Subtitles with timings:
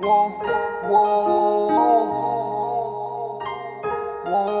[0.00, 1.68] Whoa, whoa,
[4.24, 4.56] whoa,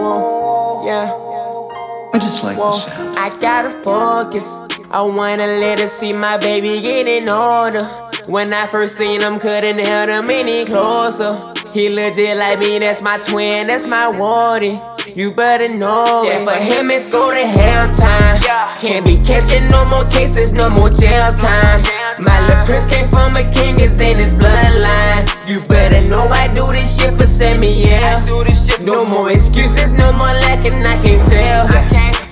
[0.00, 1.12] whoa, yeah.
[2.14, 3.18] I just like the sound.
[3.18, 4.58] I gotta focus.
[4.90, 7.84] I wanna let her see my baby getting older.
[8.24, 11.52] When I first seen him, couldn't hold him any closer.
[11.74, 14.80] He legit like me, that's my twin, that's my warden.
[15.14, 18.42] You better know that for him it's go to hell time.
[18.80, 21.80] Can't be catching no more cases, no more jail time.
[22.18, 25.22] My little prince came from a king, it's in his bloodline.
[25.48, 28.26] You better know I do this shit for Sammy, yeah.
[28.84, 31.62] No more excuses, no more lacking, I can't fail.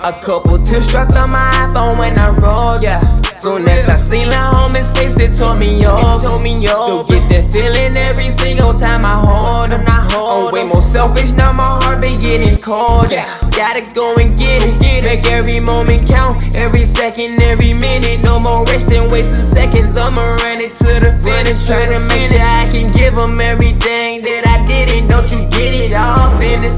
[0.00, 2.98] A couple tips struck on my iPhone when I rolled, yeah.
[3.42, 6.20] Soon as I seen my homie's face, it told me yo.
[6.22, 7.02] Told me yo.
[7.02, 9.82] Still get that feeling every single time I hold him.
[9.84, 13.10] I'm way more selfish now, my heart been getting cold.
[13.10, 13.26] Yeah.
[13.50, 14.80] Gotta go and get it.
[14.80, 18.22] Get Make every moment count, every second, every minute.
[18.22, 19.98] No more resting, wasting seconds.
[19.98, 21.66] I'ma run it to the finish.
[21.66, 24.51] Trying to make sure I can give them everything that I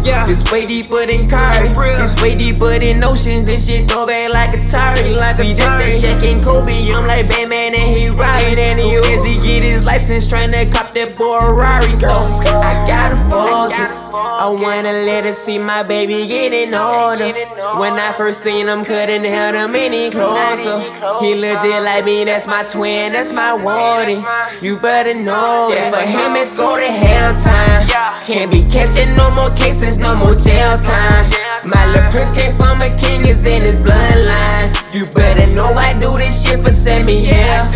[0.05, 0.28] Yeah.
[0.30, 1.70] It's way deeper than Curry.
[2.03, 3.44] It's way deeper than oceans.
[3.44, 5.16] This shit go back like a turret.
[5.16, 6.92] Like a that Shaq and Kobe.
[6.92, 8.58] I'm like Batman and he riding.
[8.58, 11.89] And so he get his license, trying to cop that boy Rari.
[11.89, 14.05] So I gotta focus.
[14.12, 17.33] I wanna let her see my baby getting older.
[17.78, 20.81] When I first seen him, couldn't hold him any closer.
[21.20, 24.25] He legit like me, that's my twin, that's my warden.
[24.62, 27.88] You better know that for him it's go to hell time.
[28.25, 31.25] Can't be catching no more cases, no more jail time.
[31.65, 34.71] My little prince came from a king, is in his bloodline.
[34.95, 37.73] You better know I do this shit for Sammy, yeah.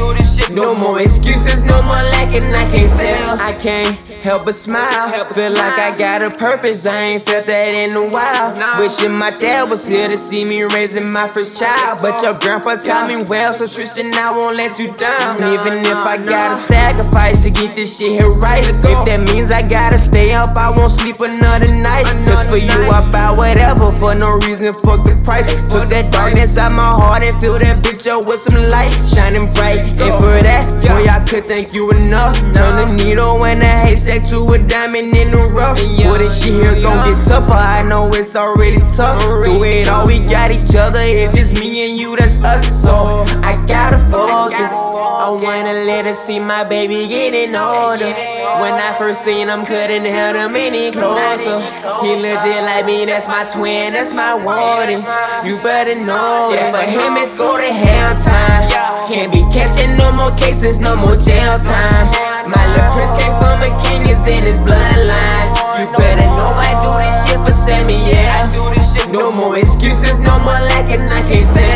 [0.53, 3.31] No more excuses, no more lacking, I can't fail.
[3.41, 5.09] I can't help but smile.
[5.13, 8.55] Help Feel like I got a purpose, I ain't felt that in a while.
[8.81, 12.01] Wishing my dad was here to see me raising my first child.
[12.01, 15.37] But your grandpa taught me well, so Tristan, I won't let you down.
[15.53, 18.65] Even if I gotta sacrifice to get this shit here right.
[18.67, 22.07] If that means I gotta stay up, I won't sleep another night.
[22.27, 25.51] Cause for you, I buy whatever for no reason, fuck the price.
[25.69, 29.53] Put that darkness out my heart and fill that bitch up with some light, shining
[29.53, 29.81] bright.
[30.01, 32.37] And for that, boy, I could thank you enough.
[32.55, 35.81] Turn the needle when in a haystack to a diamond in the rough.
[35.81, 37.53] What this shit here gon' get tougher.
[37.53, 39.23] I know it's already tough.
[39.23, 41.01] Through it all, we got each other.
[41.01, 42.83] It's just me and you, that's us.
[42.83, 44.73] So I gotta focus.
[44.73, 48.13] I wanna let her see my baby getting older.
[48.61, 51.61] When I first seen him, couldn't hold him any closer.
[52.03, 55.01] He legit like me, that's my twin, that's my warden.
[55.47, 58.71] You better know that for him it's go to hell time.
[59.07, 62.38] Can't be catching no more cases, no more jail time.
[62.49, 65.53] My little prince came from a king, is in his bloodline.
[65.79, 68.45] You better know I do this shit for Sammy, yeah.
[68.45, 69.13] I do this shit.
[69.13, 71.68] No more excuses, no more lacking, I can't fail.